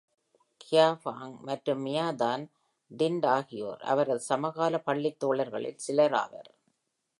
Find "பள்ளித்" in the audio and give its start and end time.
4.79-5.19